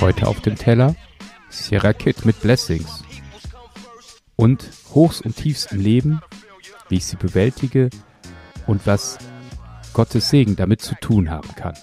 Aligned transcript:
Heute 0.00 0.26
auf 0.26 0.40
dem 0.40 0.56
Teller 0.56 0.94
Sierra 1.48 1.92
Kid 1.92 2.24
mit 2.24 2.40
Blessings. 2.40 3.04
Und 4.36 4.70
Hochs 4.94 5.20
und 5.20 5.36
Tiefs 5.36 5.66
im 5.72 5.80
Leben, 5.80 6.20
wie 6.88 6.96
ich 6.96 7.06
sie 7.06 7.16
bewältige 7.16 7.90
und 8.66 8.86
was 8.86 9.18
Gottes 9.92 10.30
Segen 10.30 10.56
damit 10.56 10.82
zu 10.82 10.94
tun 10.94 11.30
haben 11.30 11.54
kann. 11.56 11.74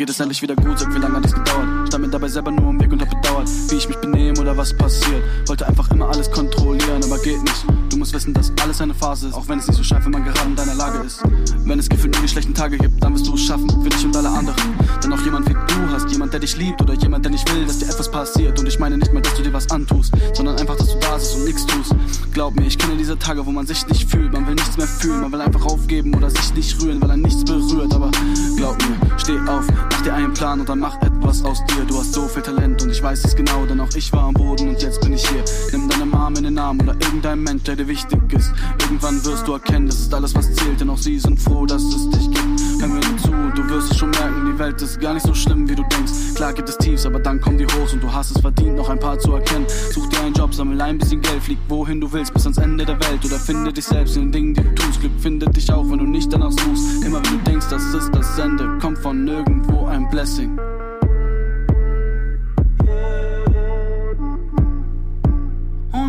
Endlich 0.00 0.42
wieder 0.42 0.56
gut, 0.56 0.78
sag 0.78 0.94
wie 0.94 0.98
lange 0.98 1.16
hat 1.16 1.26
es 1.26 1.32
gedauert. 1.32 1.88
Stand 1.88 2.04
mir 2.04 2.10
dabei 2.10 2.28
selber 2.28 2.50
nur 2.50 2.70
im 2.70 2.80
Weg 2.80 2.92
und 2.92 3.02
hab 3.02 3.10
bedauert, 3.10 3.48
wie 3.68 3.76
ich 3.76 3.88
mich 3.88 3.96
benehme 3.98 4.40
oder 4.40 4.56
was 4.56 4.76
passiert. 4.76 5.22
Wollte 5.46 5.66
einfach 5.66 5.90
immer 5.90 6.08
alles 6.08 6.30
kontrollieren, 6.30 7.02
aber 7.04 7.18
geht 7.18 7.42
nicht. 7.42 7.81
Du 8.12 8.16
musst 8.16 8.26
wissen, 8.26 8.34
dass 8.34 8.52
alles 8.62 8.80
eine 8.82 8.92
Phase 8.92 9.28
ist, 9.28 9.34
auch 9.34 9.48
wenn 9.48 9.58
es 9.58 9.66
nicht 9.68 9.78
so 9.78 9.82
scheint, 9.82 10.04
wenn 10.04 10.12
man 10.12 10.22
gerade 10.22 10.46
in 10.46 10.54
deiner 10.54 10.74
Lage 10.74 10.98
ist. 10.98 11.22
Wenn 11.64 11.78
es 11.78 11.88
gefühlt 11.88 12.12
nur 12.12 12.22
die 12.22 12.28
schlechten 12.28 12.52
Tage 12.52 12.76
gibt, 12.76 13.02
dann 13.02 13.14
wirst 13.14 13.26
du 13.26 13.34
es 13.34 13.40
schaffen, 13.40 13.70
für 13.82 13.88
dich 13.88 14.04
und 14.04 14.14
alle 14.14 14.28
anderen. 14.28 14.54
Denn 15.02 15.12
auch 15.14 15.20
jemand 15.22 15.48
wie 15.48 15.54
du 15.54 15.90
hast, 15.90 16.10
jemand, 16.10 16.30
der 16.34 16.40
dich 16.40 16.54
liebt 16.58 16.82
oder 16.82 16.92
jemand, 16.92 17.24
der 17.24 17.32
nicht 17.32 17.50
will, 17.54 17.64
dass 17.64 17.78
dir 17.78 17.86
etwas 17.86 18.10
passiert. 18.10 18.58
Und 18.58 18.68
ich 18.68 18.78
meine 18.78 18.98
nicht 18.98 19.14
mal, 19.14 19.22
dass 19.22 19.34
du 19.34 19.42
dir 19.42 19.52
was 19.54 19.70
antust, 19.70 20.12
sondern 20.34 20.58
einfach, 20.58 20.76
dass 20.76 20.88
du 20.88 20.98
da 20.98 21.14
bist 21.14 21.36
und 21.36 21.44
nichts 21.44 21.64
tust. 21.64 21.94
Glaub 22.32 22.54
mir, 22.54 22.66
ich 22.66 22.76
kenne 22.76 22.96
diese 22.98 23.18
Tage, 23.18 23.46
wo 23.46 23.50
man 23.50 23.66
sich 23.66 23.86
nicht 23.86 24.10
fühlt, 24.10 24.30
man 24.30 24.46
will 24.46 24.56
nichts 24.56 24.76
mehr 24.76 24.86
fühlen, 24.86 25.22
man 25.22 25.32
will 25.32 25.40
einfach 25.40 25.64
aufgeben 25.64 26.14
oder 26.14 26.28
sich 26.28 26.52
nicht 26.52 26.82
rühren, 26.82 27.00
weil 27.00 27.10
er 27.10 27.16
nichts 27.16 27.42
berührt. 27.44 27.94
Aber 27.94 28.10
glaub 28.56 28.76
mir, 28.78 28.96
steh 29.16 29.38
auf, 29.48 29.64
mach 29.90 30.02
dir 30.02 30.12
einen 30.12 30.34
Plan 30.34 30.60
und 30.60 30.68
dann 30.68 30.80
mach 30.80 31.00
etwas 31.00 31.42
aus 31.44 31.64
dir. 31.64 31.86
Du 31.86 31.96
hast 31.96 32.12
so 32.12 32.28
viel 32.28 32.42
Talent 32.42 32.82
und 32.82 32.90
ich 32.90 33.02
weiß 33.02 33.24
es 33.24 33.34
genau, 33.34 33.64
denn 33.64 33.80
auch 33.80 33.94
ich 33.96 34.12
war 34.12 34.24
am 34.24 34.34
Boden 34.34 34.68
und 34.68 34.82
jetzt 34.82 35.00
bin 35.00 35.14
ich 35.14 35.26
hier. 35.26 35.44
Nimm 35.72 35.88
deine 35.88 36.04
Mom 36.04 36.34
in 36.36 36.44
den 36.44 36.58
Arm 36.58 36.78
oder 36.80 36.92
irgendein 37.00 37.40
Mensch, 37.40 37.62
der 37.62 37.76
dir 37.76 37.88
wichtig 37.88 38.01
ist. 38.32 38.52
Irgendwann 38.80 39.24
wirst 39.24 39.46
du 39.46 39.52
erkennen, 39.52 39.86
das 39.86 40.00
ist 40.00 40.14
alles, 40.14 40.34
was 40.34 40.52
zählt, 40.54 40.80
denn 40.80 40.90
auch 40.90 40.98
sie 40.98 41.18
sind 41.18 41.40
froh, 41.40 41.66
dass 41.66 41.82
es 41.82 42.08
dich 42.10 42.30
gibt. 42.30 42.60
Hör 42.80 42.88
mir 42.88 43.00
nur 43.00 43.18
zu 43.18 43.30
und 43.30 43.56
du 43.56 43.68
wirst 43.68 43.92
es 43.92 43.98
schon 43.98 44.10
merken, 44.10 44.52
die 44.52 44.58
Welt 44.58 44.80
ist 44.82 45.00
gar 45.00 45.14
nicht 45.14 45.26
so 45.26 45.34
schlimm, 45.34 45.68
wie 45.68 45.74
du 45.74 45.82
denkst. 45.82 46.12
Klar 46.34 46.52
gibt 46.52 46.68
es 46.68 46.78
Tiefs, 46.78 47.06
aber 47.06 47.20
dann 47.20 47.40
kommen 47.40 47.58
die 47.58 47.66
Hochs 47.66 47.92
und 47.92 48.02
du 48.02 48.12
hast 48.12 48.30
es 48.30 48.40
verdient, 48.40 48.76
noch 48.76 48.88
ein 48.88 48.98
paar 48.98 49.18
zu 49.18 49.32
erkennen. 49.32 49.66
Such 49.92 50.08
dir 50.08 50.20
einen 50.20 50.34
Job, 50.34 50.54
sammel 50.54 50.80
ein 50.80 50.98
bisschen 50.98 51.20
Geld, 51.20 51.42
flieg 51.42 51.58
wohin 51.68 52.00
du 52.00 52.12
willst, 52.12 52.32
bis 52.34 52.44
ans 52.44 52.58
Ende 52.58 52.84
der 52.84 52.98
Welt 53.00 53.24
oder 53.24 53.38
finde 53.38 53.72
dich 53.72 53.84
selbst 53.84 54.16
in 54.16 54.24
den 54.24 54.32
Dingen, 54.32 54.54
die 54.54 54.62
du 54.62 54.74
tust. 54.74 55.00
Glück 55.00 55.12
findet 55.18 55.56
dich 55.56 55.72
auch, 55.72 55.88
wenn 55.90 55.98
du 55.98 56.04
nicht 56.04 56.32
danach 56.32 56.52
suchst. 56.52 57.04
Immer 57.04 57.22
wenn 57.24 57.38
du 57.38 57.50
denkst, 57.50 57.66
das 57.70 57.82
ist 57.94 58.10
das 58.14 58.38
Ende, 58.38 58.78
kommt 58.80 58.98
von 58.98 59.24
nirgendwo 59.24 59.86
ein 59.86 60.08
Blessing. 60.10 60.58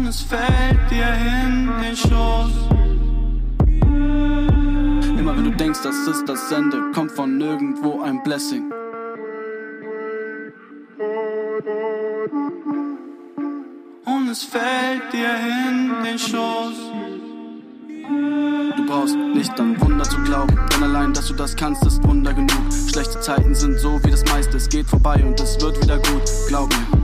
Und 0.04 0.10
es 0.10 0.22
fällt 0.22 0.92
dir 0.92 1.08
in 1.46 1.72
den 1.82 1.96
Schoß. 1.96 2.52
Immer 5.18 5.38
wenn 5.38 5.46
du 5.46 5.52
denkst, 5.52 5.80
das 5.82 5.96
ist 5.96 6.28
das 6.28 6.52
Ende, 6.52 6.92
kommt 6.94 7.14
von 7.14 7.38
nirgendwo 7.38 8.02
ein 8.02 8.22
Blessing. 8.22 8.70
Und 14.06 14.28
es 14.30 14.44
fällt 14.44 15.14
dir 15.14 15.36
in 15.70 16.04
den 16.04 16.20
Schoß. 16.20 16.76
Du 18.76 18.86
brauchst 18.86 19.16
nicht 19.16 19.58
an 19.58 19.80
Wunder 19.80 20.04
zu 20.04 20.18
glauben, 20.24 20.60
denn 20.74 20.84
allein, 20.84 21.14
dass 21.14 21.30
du 21.30 21.34
das 21.34 21.56
kannst, 21.56 21.86
ist 21.86 22.04
Wunder 22.04 22.34
genug. 22.34 22.74
Schlechte 22.92 23.22
Zeiten 23.22 23.56
sind 23.56 23.80
so 23.80 24.04
wie 24.04 24.12
das 24.12 24.26
meiste, 24.26 24.58
es 24.58 24.68
geht 24.68 24.86
vorbei 24.86 25.24
und 25.26 25.40
es 25.40 25.62
wird 25.62 25.82
wieder 25.82 25.96
gut, 26.00 26.24
glaub 26.50 26.68
mir. 26.68 27.03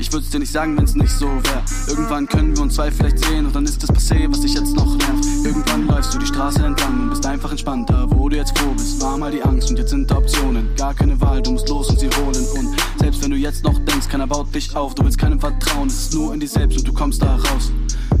Ich 0.00 0.12
würd's 0.12 0.30
dir 0.30 0.38
nicht 0.38 0.52
sagen, 0.52 0.76
wenn's 0.76 0.94
nicht 0.94 1.10
so 1.10 1.26
wär. 1.26 1.62
Irgendwann 1.88 2.26
können 2.26 2.56
wir 2.56 2.62
uns 2.62 2.76
zwei 2.76 2.90
vielleicht 2.90 3.18
sehen 3.24 3.46
und 3.46 3.54
dann 3.54 3.64
ist 3.64 3.82
das 3.82 3.90
passé, 3.90 4.30
was 4.30 4.40
dich 4.40 4.54
jetzt 4.54 4.74
noch 4.74 4.96
nervt. 4.96 5.24
Irgendwann 5.44 5.88
läufst 5.88 6.14
du 6.14 6.18
die 6.18 6.26
Straße 6.26 6.64
entlang 6.64 7.02
und 7.02 7.10
bist 7.10 7.26
einfach 7.26 7.50
entspannter, 7.50 8.06
wo 8.10 8.28
du 8.28 8.36
jetzt 8.36 8.56
froh 8.56 8.72
bist. 8.74 9.02
War 9.02 9.18
mal 9.18 9.32
die 9.32 9.42
Angst 9.42 9.70
und 9.70 9.76
jetzt 9.76 9.90
sind 9.90 10.08
da 10.08 10.18
Optionen. 10.18 10.68
Gar 10.76 10.94
keine 10.94 11.20
Wahl, 11.20 11.42
du 11.42 11.50
musst 11.50 11.68
los 11.68 11.90
und 11.90 11.98
sie 11.98 12.08
holen. 12.08 12.46
Und 12.54 12.76
selbst 13.00 13.22
wenn 13.22 13.30
du 13.30 13.36
jetzt 13.36 13.64
noch 13.64 13.78
denkst, 13.80 14.08
keiner 14.08 14.26
baut 14.26 14.54
dich 14.54 14.74
auf, 14.76 14.94
du 14.94 15.04
willst 15.04 15.18
keinem 15.18 15.40
vertrauen. 15.40 15.88
Es 15.88 16.02
ist 16.02 16.14
nur 16.14 16.32
in 16.32 16.40
dir 16.40 16.48
selbst 16.48 16.78
und 16.78 16.86
du 16.86 16.92
kommst 16.92 17.20
da 17.20 17.34
raus. 17.34 17.72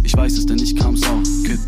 Ich 0.02 0.16
weiß 0.16 0.36
es, 0.36 0.46
denn 0.46 0.58
ich 0.58 0.74
kam's 0.74 1.02
auch, 1.04 1.22
Kid. 1.44 1.60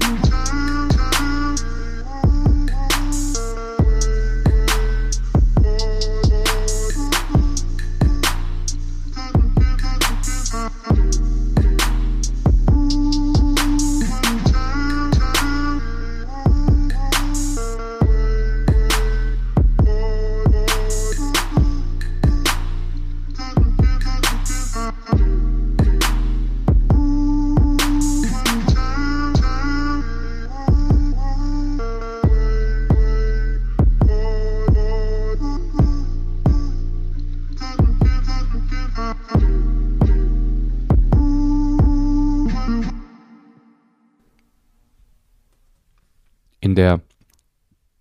Der 46.81 47.03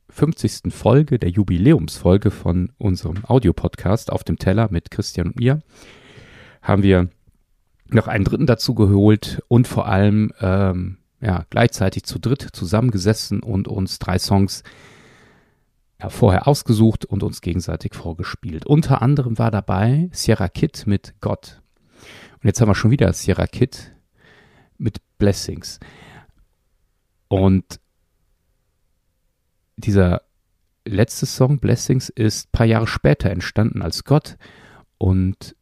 50. 0.07 0.73
Folge, 0.73 1.19
der 1.19 1.29
Jubiläumsfolge 1.29 2.31
von 2.31 2.71
unserem 2.77 3.25
Audiopodcast 3.25 4.09
auf 4.09 4.23
dem 4.23 4.39
Teller 4.39 4.69
mit 4.71 4.89
Christian 4.89 5.27
und 5.27 5.35
mir, 5.35 5.61
haben 6.61 6.81
wir 6.81 7.09
noch 7.89 8.07
einen 8.07 8.23
dritten 8.23 8.45
dazu 8.45 8.75
geholt 8.75 9.43
und 9.49 9.67
vor 9.67 9.87
allem 9.87 10.31
ähm, 10.39 10.97
ja, 11.19 11.45
gleichzeitig 11.49 12.03
zu 12.03 12.19
dritt 12.19 12.41
zusammengesessen 12.53 13.43
und 13.43 13.67
uns 13.67 13.99
drei 13.99 14.17
Songs 14.17 14.63
ja, 16.01 16.07
vorher 16.07 16.47
ausgesucht 16.47 17.03
und 17.03 17.21
uns 17.21 17.41
gegenseitig 17.41 17.95
vorgespielt. 17.95 18.65
Unter 18.65 19.01
anderem 19.01 19.37
war 19.37 19.51
dabei 19.51 20.09
Sierra 20.13 20.47
Kid 20.47 20.87
mit 20.87 21.15
Gott. 21.19 21.61
Und 22.41 22.45
jetzt 22.45 22.61
haben 22.61 22.69
wir 22.69 22.75
schon 22.75 22.91
wieder 22.91 23.11
Sierra 23.11 23.45
Kid 23.45 23.93
mit 24.77 25.01
Blessings. 25.17 25.81
Und 27.27 27.81
dieser 29.79 30.23
letzte 30.85 31.25
Song, 31.25 31.59
Blessings, 31.59 32.09
ist 32.09 32.47
ein 32.47 32.51
paar 32.51 32.65
Jahre 32.65 32.87
später 32.87 33.29
entstanden 33.29 33.81
als 33.81 34.03
Gott. 34.03 34.37
Und 34.97 35.55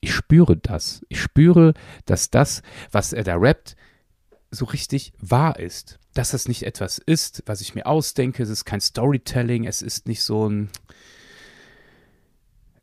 ich 0.00 0.14
spüre 0.14 0.56
das. 0.56 1.04
Ich 1.08 1.20
spüre, 1.20 1.74
dass 2.04 2.30
das, 2.30 2.62
was 2.90 3.12
er 3.12 3.24
da 3.24 3.36
rappt, 3.36 3.76
so 4.50 4.66
richtig 4.66 5.12
wahr 5.18 5.58
ist. 5.58 5.98
Dass 6.12 6.30
das 6.30 6.46
nicht 6.46 6.62
etwas 6.62 6.98
ist, 6.98 7.42
was 7.46 7.60
ich 7.60 7.74
mir 7.74 7.86
ausdenke. 7.86 8.42
Es 8.42 8.50
ist 8.50 8.64
kein 8.64 8.80
Storytelling. 8.80 9.64
Es 9.64 9.82
ist 9.82 10.06
nicht 10.06 10.22
so 10.22 10.48
ein 10.48 10.70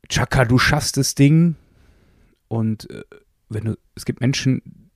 Chaka, 0.10 0.46
du 0.46 0.58
schaffst 0.58 0.98
das 0.98 1.16
Ding. 1.16 1.56
Und 2.48 2.90
äh, 2.90 3.04
wenn 3.50 3.66
du, 3.66 3.78
es 3.96 4.06
gibt 4.06 4.20
Menschen, 4.20 4.91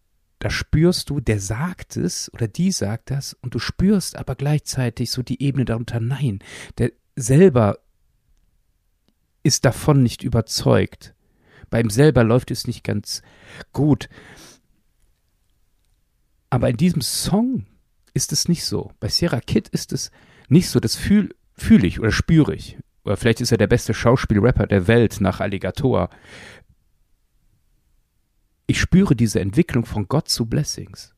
da 0.46 0.52
spürst 0.52 1.10
du, 1.10 1.20
der 1.20 1.40
sagt 1.40 1.98
es 1.98 2.32
oder 2.32 2.48
die 2.48 2.72
sagt 2.72 3.10
das 3.10 3.34
und 3.34 3.56
du 3.56 3.60
spürst 3.60 4.16
aber 4.16 4.36
gleichzeitig 4.36 5.10
so 5.10 5.24
die 5.24 5.42
Ebene 5.42 5.66
darunter. 5.66 6.00
Nein, 6.00 6.38
der 6.78 6.92
selber 7.16 7.80
ist 9.42 9.66
davon 9.66 10.04
nicht 10.04 10.22
überzeugt. 10.22 11.16
Bei 11.72 11.82
ihm 11.82 11.90
selber 11.90 12.24
läuft 12.24 12.52
es 12.52 12.68
nicht 12.68 12.84
ganz 12.84 13.24
gut. 13.74 14.08
Aber 16.52 16.70
in 16.70 16.78
diesem 16.78 17.02
Song 17.02 17.66
ist 18.14 18.32
es 18.32 18.48
nicht 18.48 18.66
so. 18.66 18.92
Bei 19.00 19.08
Sierra 19.08 19.40
Kid 19.40 19.68
ist 19.70 19.94
es 19.94 20.12
nicht 20.48 20.70
so. 20.70 20.80
Das 20.80 20.96
fühle 20.96 21.30
fühl 21.56 21.84
ich 21.86 22.00
oder 22.00 22.12
spüre 22.12 22.54
ich. 22.54 22.78
Oder 23.04 23.18
vielleicht 23.18 23.42
ist 23.42 23.52
er 23.52 23.58
der 23.58 23.66
beste 23.66 23.96
Schauspielrapper 23.96 24.68
der 24.68 24.88
Welt 24.88 25.22
nach 25.22 25.40
Alligator 25.40 26.12
ich 28.68 28.80
spüre 28.80 29.16
diese 29.16 29.40
Entwicklung 29.40 29.86
von 29.86 30.08
Gott 30.08 30.30
zu 30.30 30.46
Blessings. 30.46 31.14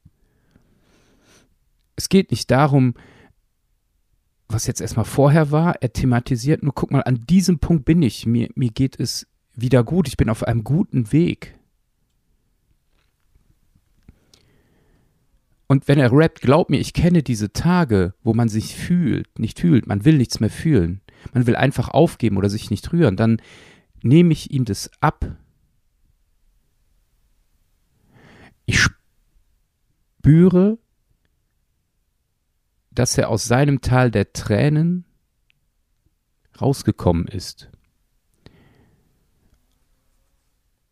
es 1.95 2.09
geht 2.09 2.31
nicht 2.31 2.51
darum, 2.51 2.93
was 4.49 4.67
jetzt 4.67 4.81
erstmal 4.81 5.05
vorher 5.05 5.51
war. 5.51 5.81
Er 5.81 5.91
thematisiert 5.91 6.63
nur, 6.63 6.73
guck 6.73 6.91
mal, 6.91 7.01
an 7.01 7.25
diesem 7.27 7.59
Punkt 7.59 7.85
bin 7.85 8.01
ich. 8.01 8.25
Mir, 8.25 8.49
mir 8.55 8.69
geht 8.69 8.99
es 8.99 9.27
wieder 9.53 9.83
gut. 9.83 10.07
Ich 10.07 10.17
bin 10.17 10.29
auf 10.29 10.43
einem 10.43 10.63
guten 10.63 11.11
Weg. 11.11 11.57
Und 15.67 15.87
wenn 15.89 15.99
er 15.99 16.13
rappt, 16.13 16.41
glaub 16.41 16.69
mir, 16.69 16.79
ich 16.79 16.93
kenne 16.93 17.23
diese 17.23 17.51
Tage, 17.51 18.13
wo 18.23 18.33
man 18.33 18.47
sich 18.47 18.75
fühlt, 18.75 19.37
nicht 19.37 19.59
fühlt, 19.59 19.85
man 19.85 20.05
will 20.05 20.17
nichts 20.17 20.39
mehr 20.39 20.49
fühlen, 20.49 21.01
man 21.33 21.45
will 21.45 21.57
einfach 21.57 21.89
aufgeben 21.89 22.37
oder 22.37 22.49
sich 22.49 22.69
nicht 22.69 22.93
rühren, 22.93 23.17
dann 23.17 23.41
nehme 24.01 24.31
ich 24.31 24.51
ihm 24.51 24.63
das 24.63 24.89
ab. 25.01 25.35
Ich 28.67 28.79
spüre, 30.19 30.77
dass 32.91 33.17
er 33.17 33.29
aus 33.29 33.45
seinem 33.45 33.81
Tal 33.81 34.11
der 34.11 34.33
Tränen 34.33 35.05
rausgekommen 36.59 37.27
ist. 37.27 37.69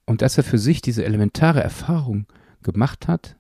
Und 0.05 0.21
dass 0.21 0.37
er 0.37 0.43
für 0.43 0.59
sich 0.59 0.81
diese 0.81 1.03
elementare 1.03 1.61
Erfahrung 1.61 2.27
gemacht 2.61 3.07
hat, 3.07 3.35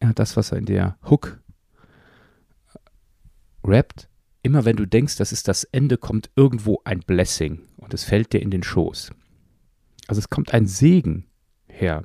ja, 0.00 0.12
das, 0.12 0.36
was 0.36 0.52
er 0.52 0.58
in 0.58 0.66
der 0.66 0.96
Hook 1.08 1.40
rappt, 3.64 4.08
immer 4.42 4.64
wenn 4.64 4.76
du 4.76 4.86
denkst, 4.86 5.16
das 5.16 5.32
ist 5.32 5.48
das 5.48 5.64
Ende, 5.64 5.98
kommt 5.98 6.30
irgendwo 6.36 6.80
ein 6.84 7.00
Blessing 7.00 7.68
und 7.76 7.92
es 7.94 8.04
fällt 8.04 8.32
dir 8.32 8.40
in 8.40 8.50
den 8.50 8.62
Schoß. 8.62 9.10
Also 10.08 10.18
es 10.20 10.30
kommt 10.30 10.54
ein 10.54 10.66
Segen 10.66 11.26
her. 11.72 12.04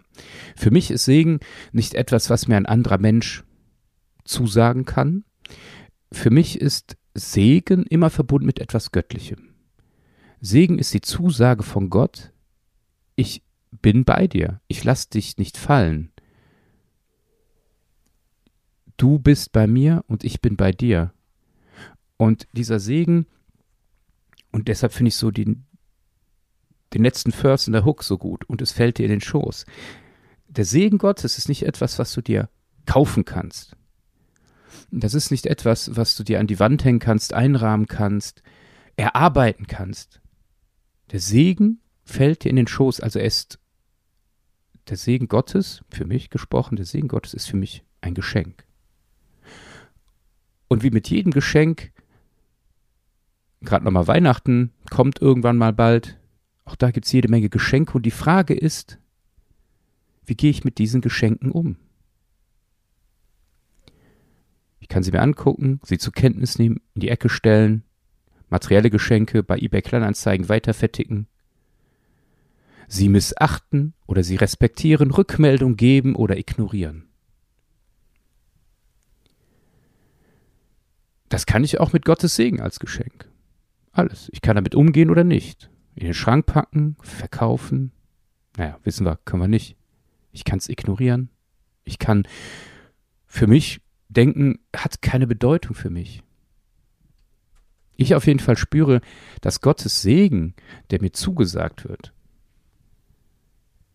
Für 0.56 0.72
mich 0.72 0.92
ist 0.92 1.06
Segen 1.06 1.40
nicht 1.72 1.94
etwas, 1.94 2.30
was 2.30 2.48
mir 2.48 2.58
ein 2.58 2.66
anderer 2.66 2.98
Mensch 2.98 3.44
zusagen 4.24 4.86
kann. 4.86 5.24
Für 6.12 6.30
mich 6.30 6.60
ist 6.60 6.98
Segen 7.14 7.84
immer 7.84 8.10
verbunden 8.10 8.46
mit 8.46 8.60
etwas 8.60 8.92
Göttlichem. 8.92 9.54
Segen 10.40 10.80
ist 10.80 10.94
die 10.94 11.02
Zusage 11.02 11.64
von 11.64 11.90
Gott, 11.90 12.32
ich 13.16 13.44
bin 13.82 14.06
bei 14.06 14.28
dir, 14.28 14.62
ich 14.68 14.84
lass 14.84 15.10
dich 15.10 15.38
nicht 15.38 15.58
fallen 15.58 16.12
du 18.98 19.20
bist 19.20 19.52
bei 19.52 19.68
mir 19.68 20.04
und 20.08 20.24
ich 20.24 20.42
bin 20.42 20.58
bei 20.58 20.72
dir. 20.72 21.14
Und 22.18 22.48
dieser 22.52 22.80
Segen, 22.80 23.28
und 24.52 24.68
deshalb 24.68 24.92
finde 24.92 25.10
ich 25.10 25.16
so 25.16 25.32
den, 25.32 25.66
den 26.94 27.04
letzten 27.04 27.32
Verse 27.32 27.68
in 27.68 27.74
der 27.74 27.86
Hook 27.86 28.04
so 28.04 28.18
gut 28.18 28.46
und 28.46 28.62
es 28.62 28.72
fällt 28.72 28.98
dir 28.98 29.06
in 29.06 29.12
den 29.12 29.22
Schoß. 29.22 29.66
Der 30.48 30.66
Segen 30.66 30.98
Gottes 30.98 31.38
ist 31.38 31.50
nicht 31.50 31.64
etwas, 31.64 32.00
was 32.00 32.14
du 32.14 32.22
dir 32.22 32.50
kaufen 32.86 33.26
kannst. 33.26 33.76
Das 34.92 35.14
ist 35.14 35.32
nicht 35.32 35.46
etwas, 35.46 35.96
was 35.96 36.16
du 36.16 36.24
dir 36.24 36.40
an 36.40 36.48
die 36.48 36.60
Wand 36.60 36.86
hängen 36.86 37.00
kannst, 37.00 37.34
einrahmen 37.34 37.88
kannst, 37.88 38.42
erarbeiten 38.96 39.68
kannst. 39.68 40.22
Der 41.12 41.20
Segen 41.20 41.82
fällt 42.06 42.44
dir 42.44 42.50
in 42.50 42.56
den 42.56 42.68
Schoß, 42.68 43.02
also 43.02 43.20
er 43.20 43.26
ist 43.26 43.60
der 44.88 44.98
Segen 44.98 45.28
Gottes, 45.28 45.84
für 45.90 46.06
mich 46.06 46.30
gesprochen, 46.30 46.78
der 46.78 46.86
Segen 46.86 47.10
Gottes 47.10 47.34
ist 47.34 47.48
für 47.48 47.58
mich 47.58 47.84
ein 48.00 48.14
Geschenk. 48.14 48.66
Und 50.70 50.84
wie 50.84 50.92
mit 50.92 51.10
jedem 51.10 51.32
Geschenk, 51.32 51.92
gerade 53.62 53.84
nochmal 53.84 54.08
Weihnachten, 54.08 54.72
kommt 54.90 55.22
irgendwann 55.22 55.58
mal 55.58 55.74
bald, 55.74 56.18
auch 56.68 56.76
da 56.76 56.92
gibt 56.92 57.06
es 57.06 57.14
jede 57.14 57.30
Menge 57.30 57.50
Geschenke 57.50 57.94
und 57.94 58.06
die 58.06 58.12
Frage 58.12 58.54
ist, 58.54 59.00
wie 60.26 60.36
gehe 60.36 60.50
ich 60.50 60.66
mit 60.66 60.78
diesen 60.78 61.00
Geschenken 61.00 61.50
um? 61.50 61.78
Ich 64.82 64.90
kann 64.90 65.02
sie 65.02 65.12
mir 65.12 65.22
angucken, 65.22 65.80
sie 65.84 65.98
zur 65.98 66.12
Kenntnis 66.12 66.60
nehmen, 66.60 66.82
in 66.94 67.02
die 67.02 67.10
Ecke 67.10 67.30
stellen, 67.30 67.84
materielle 68.50 68.90
Geschenke 68.90 69.44
bei 69.44 69.58
eBay 69.58 69.82
Kleinanzeigen 69.82 70.50
weiterverticken, 70.50 71.28
sie 72.90 73.08
missachten 73.08 73.94
oder 74.06 74.24
sie 74.24 74.36
respektieren, 74.36 75.12
Rückmeldung 75.12 75.78
geben 75.78 76.16
oder 76.16 76.38
ignorieren. 76.38 77.06
Das 81.30 81.46
kann 81.46 81.64
ich 81.64 81.80
auch 81.80 81.94
mit 81.94 82.04
Gottes 82.04 82.36
Segen 82.36 82.60
als 82.60 82.80
Geschenk. 82.80 83.30
Alles. 83.94 84.30
Ich 84.34 84.42
kann 84.42 84.56
damit 84.56 84.76
umgehen 84.76 85.10
oder 85.10 85.24
nicht. 85.24 85.70
In 85.98 86.06
den 86.06 86.14
Schrank 86.14 86.46
packen, 86.46 86.96
verkaufen. 87.02 87.92
Naja, 88.56 88.78
wissen 88.84 89.04
wir, 89.04 89.18
können 89.26 89.42
wir 89.42 89.48
nicht. 89.48 89.76
Ich 90.32 90.44
kann 90.44 90.60
es 90.60 90.70
ignorieren. 90.70 91.30
Ich 91.86 91.98
kann 91.98 92.28
für 93.26 93.48
mich 93.48 93.82
denken, 94.08 94.60
hat 94.76 95.02
keine 95.02 95.26
Bedeutung 95.26 95.74
für 95.74 95.90
mich. 95.90 96.22
Ich 97.96 98.14
auf 98.14 98.28
jeden 98.28 98.38
Fall 98.38 98.58
spüre, 98.58 99.02
dass 99.42 99.62
Gottes 99.62 100.04
Segen, 100.04 100.54
der 100.92 101.02
mir 101.02 101.14
zugesagt 101.14 101.90
wird, 101.90 102.14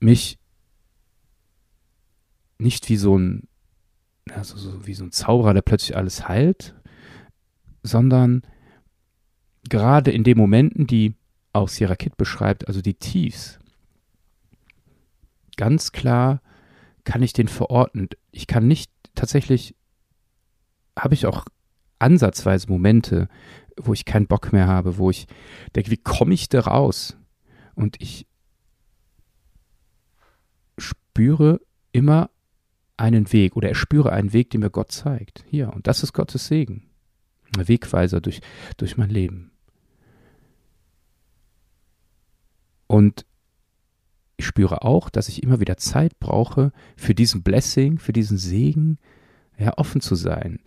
mich 0.00 0.40
nicht 2.58 2.88
wie 2.88 2.96
so 2.96 3.16
ein, 3.16 3.46
also 4.28 4.56
so 4.56 4.88
wie 4.88 4.94
so 4.94 5.04
ein 5.04 5.12
Zauberer, 5.12 5.54
der 5.54 5.62
plötzlich 5.62 5.96
alles 5.96 6.26
heilt, 6.26 6.74
sondern 7.84 8.42
gerade 9.68 10.10
in 10.10 10.24
den 10.24 10.36
Momenten, 10.36 10.88
die 10.88 11.14
auch 11.52 11.68
Sierra 11.68 11.96
Kid 11.96 12.16
beschreibt, 12.16 12.68
also 12.68 12.80
die 12.80 12.94
Tiefs, 12.94 13.58
ganz 15.56 15.92
klar 15.92 16.40
kann 17.04 17.22
ich 17.22 17.32
den 17.32 17.48
verorten. 17.48 18.08
Ich 18.30 18.46
kann 18.46 18.66
nicht 18.66 18.90
tatsächlich, 19.14 19.74
habe 20.98 21.14
ich 21.14 21.26
auch 21.26 21.44
ansatzweise 21.98 22.68
Momente, 22.68 23.28
wo 23.76 23.92
ich 23.92 24.04
keinen 24.04 24.26
Bock 24.26 24.52
mehr 24.52 24.66
habe, 24.66 24.98
wo 24.98 25.10
ich 25.10 25.26
denke, 25.74 25.90
wie 25.90 25.96
komme 25.96 26.34
ich 26.34 26.48
da 26.48 26.60
raus? 26.60 27.16
Und 27.74 28.00
ich 28.00 28.26
spüre 30.78 31.60
immer 31.92 32.30
einen 32.96 33.32
Weg 33.32 33.56
oder 33.56 33.68
er 33.68 33.74
spüre 33.74 34.12
einen 34.12 34.32
Weg, 34.32 34.50
den 34.50 34.60
mir 34.60 34.70
Gott 34.70 34.92
zeigt. 34.92 35.44
Hier, 35.48 35.72
und 35.72 35.86
das 35.86 36.02
ist 36.02 36.12
Gottes 36.12 36.46
Segen. 36.46 36.88
Wegweiser 37.56 38.20
durch, 38.20 38.40
durch 38.76 38.96
mein 38.96 39.10
Leben. 39.10 39.51
Und 42.92 43.24
ich 44.36 44.44
spüre 44.44 44.82
auch, 44.82 45.08
dass 45.08 45.30
ich 45.30 45.42
immer 45.42 45.60
wieder 45.60 45.78
Zeit 45.78 46.20
brauche, 46.20 46.72
für 46.94 47.14
diesen 47.14 47.42
Blessing, 47.42 47.98
für 47.98 48.12
diesen 48.12 48.36
Segen, 48.36 48.98
ja, 49.56 49.78
offen 49.78 50.02
zu 50.02 50.14
sein. 50.14 50.60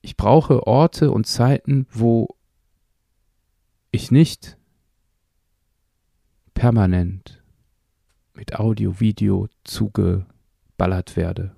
Ich 0.00 0.16
brauche 0.16 0.66
Orte 0.66 1.10
und 1.10 1.26
Zeiten, 1.26 1.86
wo 1.90 2.34
ich 3.90 4.10
nicht 4.10 4.56
permanent 6.54 7.42
mit 8.32 8.58
Audio, 8.58 8.98
Video 8.98 9.48
zugeballert 9.64 11.14
werde. 11.14 11.54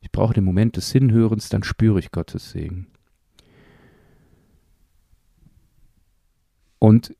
Ich 0.00 0.10
brauche 0.10 0.34
den 0.34 0.42
Moment 0.42 0.76
des 0.76 0.90
Hinhörens, 0.90 1.48
dann 1.48 1.62
spüre 1.62 2.00
ich 2.00 2.10
Gottes 2.10 2.50
Segen. 2.50 2.88
Und 6.80 7.14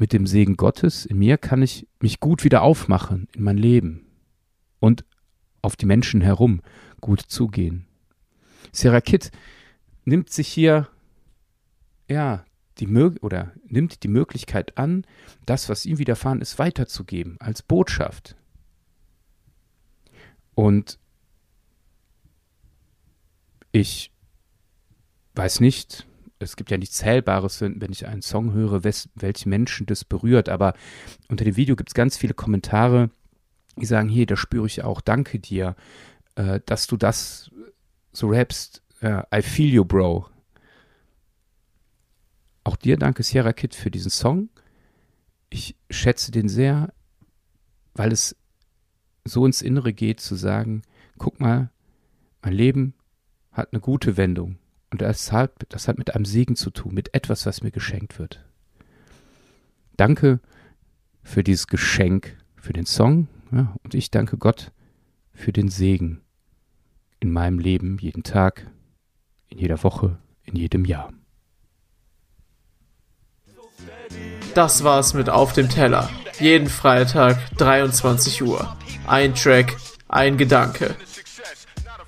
mit 0.00 0.14
dem 0.14 0.26
Segen 0.26 0.56
Gottes 0.56 1.04
in 1.04 1.18
mir 1.18 1.36
kann 1.36 1.60
ich 1.60 1.86
mich 2.00 2.20
gut 2.20 2.42
wieder 2.42 2.62
aufmachen 2.62 3.28
in 3.34 3.42
mein 3.42 3.58
Leben 3.58 4.06
und 4.78 5.04
auf 5.60 5.76
die 5.76 5.84
Menschen 5.84 6.22
herum 6.22 6.62
gut 7.02 7.20
zugehen. 7.20 7.86
Sarah 8.72 9.02
Kitt 9.02 9.30
nimmt 10.06 10.30
sich 10.30 10.48
hier, 10.48 10.88
ja, 12.08 12.46
die 12.78 12.88
oder 13.20 13.52
nimmt 13.66 14.02
die 14.02 14.08
Möglichkeit 14.08 14.78
an, 14.78 15.04
das, 15.44 15.68
was 15.68 15.84
ihm 15.84 15.98
widerfahren 15.98 16.40
ist, 16.40 16.58
weiterzugeben 16.58 17.36
als 17.38 17.62
Botschaft. 17.62 18.36
Und 20.54 20.98
ich 23.70 24.10
weiß 25.34 25.60
nicht, 25.60 26.06
es 26.40 26.56
gibt 26.56 26.70
ja 26.70 26.78
nichts 26.78 26.96
Zählbares, 26.96 27.60
wenn, 27.60 27.80
wenn 27.80 27.92
ich 27.92 28.06
einen 28.06 28.22
Song 28.22 28.52
höre, 28.52 28.82
wes, 28.82 29.08
welche 29.14 29.48
Menschen 29.48 29.86
das 29.86 30.04
berührt. 30.04 30.48
Aber 30.48 30.74
unter 31.28 31.44
dem 31.44 31.56
Video 31.56 31.76
gibt 31.76 31.90
es 31.90 31.94
ganz 31.94 32.16
viele 32.16 32.34
Kommentare, 32.34 33.10
die 33.76 33.86
sagen, 33.86 34.08
hier, 34.08 34.26
da 34.26 34.36
spüre 34.36 34.66
ich 34.66 34.82
auch, 34.82 35.00
danke 35.00 35.38
dir, 35.38 35.76
äh, 36.34 36.60
dass 36.66 36.86
du 36.86 36.96
das 36.96 37.50
so 38.12 38.28
rappst. 38.28 38.82
Ja, 39.02 39.26
I 39.34 39.42
feel 39.42 39.72
you, 39.72 39.84
bro. 39.84 40.26
Auch 42.64 42.76
dir 42.76 42.96
danke, 42.96 43.22
Sierra 43.22 43.52
Kid, 43.52 43.74
für 43.74 43.90
diesen 43.90 44.10
Song. 44.10 44.48
Ich 45.50 45.76
schätze 45.90 46.30
den 46.30 46.48
sehr, 46.48 46.92
weil 47.94 48.12
es 48.12 48.36
so 49.24 49.44
ins 49.44 49.62
Innere 49.62 49.92
geht, 49.92 50.20
zu 50.20 50.36
sagen, 50.36 50.82
guck 51.18 51.40
mal, 51.40 51.70
mein 52.42 52.54
Leben 52.54 52.94
hat 53.52 53.72
eine 53.72 53.80
gute 53.80 54.16
Wendung. 54.16 54.59
Und 54.90 55.02
das 55.02 55.30
hat, 55.32 55.52
das 55.68 55.88
hat 55.88 55.98
mit 55.98 56.14
einem 56.14 56.24
Segen 56.24 56.56
zu 56.56 56.70
tun, 56.70 56.94
mit 56.94 57.14
etwas, 57.14 57.46
was 57.46 57.62
mir 57.62 57.70
geschenkt 57.70 58.18
wird. 58.18 58.44
Danke 59.96 60.40
für 61.22 61.44
dieses 61.44 61.66
Geschenk, 61.66 62.36
für 62.56 62.72
den 62.72 62.86
Song. 62.86 63.28
Ja, 63.52 63.74
und 63.84 63.94
ich 63.94 64.10
danke 64.10 64.36
Gott 64.36 64.72
für 65.32 65.52
den 65.52 65.68
Segen, 65.68 66.20
in 67.20 67.32
meinem 67.32 67.58
Leben 67.58 67.98
jeden 67.98 68.22
Tag, 68.22 68.66
in 69.48 69.58
jeder 69.58 69.82
Woche, 69.82 70.18
in 70.44 70.56
jedem 70.56 70.84
Jahr. 70.84 71.12
Das 74.54 74.82
war's 74.82 75.14
mit 75.14 75.30
Auf 75.30 75.52
dem 75.52 75.68
Teller. 75.68 76.10
Jeden 76.38 76.68
Freitag 76.68 77.38
23 77.58 78.42
Uhr. 78.42 78.76
Ein 79.06 79.34
Track, 79.34 79.76
ein 80.08 80.36
Gedanke. 80.36 80.96